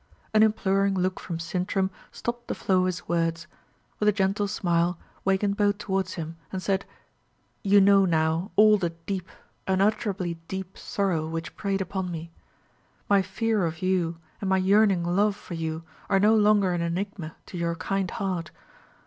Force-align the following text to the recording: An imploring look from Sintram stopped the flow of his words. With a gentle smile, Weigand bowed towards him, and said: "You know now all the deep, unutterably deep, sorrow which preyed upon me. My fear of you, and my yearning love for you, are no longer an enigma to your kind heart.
An 0.33 0.41
imploring 0.41 0.95
look 0.95 1.19
from 1.19 1.37
Sintram 1.37 1.91
stopped 2.11 2.47
the 2.47 2.55
flow 2.55 2.79
of 2.79 2.85
his 2.87 3.07
words. 3.07 3.45
With 3.99 4.09
a 4.09 4.11
gentle 4.11 4.47
smile, 4.47 4.97
Weigand 5.23 5.57
bowed 5.57 5.77
towards 5.77 6.15
him, 6.15 6.37
and 6.51 6.59
said: 6.59 6.85
"You 7.63 7.79
know 7.81 8.05
now 8.05 8.49
all 8.55 8.79
the 8.79 8.89
deep, 9.05 9.29
unutterably 9.67 10.39
deep, 10.47 10.75
sorrow 10.75 11.27
which 11.27 11.55
preyed 11.55 11.81
upon 11.81 12.09
me. 12.09 12.31
My 13.11 13.21
fear 13.21 13.63
of 13.67 13.83
you, 13.83 14.17
and 14.41 14.49
my 14.49 14.57
yearning 14.57 15.03
love 15.03 15.35
for 15.35 15.53
you, 15.53 15.83
are 16.09 16.19
no 16.19 16.33
longer 16.35 16.73
an 16.73 16.81
enigma 16.81 17.35
to 17.45 17.55
your 17.59 17.75
kind 17.75 18.09
heart. 18.09 18.49